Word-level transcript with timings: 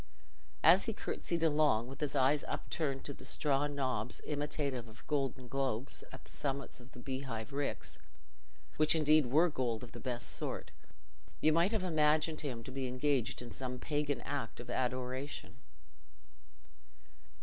As 0.63 0.85
he 0.85 0.93
curtsied 0.93 1.43
along, 1.43 1.87
with 1.87 1.99
his 2.01 2.15
eyes 2.15 2.43
upturned 2.47 3.03
to 3.05 3.13
the 3.13 3.23
straw 3.23 3.67
knobs 3.67 4.19
imitative 4.25 4.87
of 4.87 5.05
golden 5.05 5.47
globes 5.47 6.03
at 6.11 6.25
the 6.25 6.31
summits 6.31 6.79
of 6.79 6.93
the 6.93 6.99
beehive 6.99 7.53
ricks, 7.53 7.99
which 8.77 8.95
indeed 8.95 9.27
were 9.27 9.47
gold 9.49 9.83
of 9.83 9.91
the 9.91 9.99
best 9.99 10.31
sort, 10.31 10.71
you 11.39 11.53
might 11.53 11.71
have 11.71 11.83
imagined 11.83 12.41
him 12.41 12.63
to 12.63 12.71
be 12.71 12.87
engaged 12.87 13.43
in 13.43 13.51
some 13.51 13.77
pagan 13.77 14.21
act 14.21 14.59
of 14.59 14.71
adoration. 14.71 15.57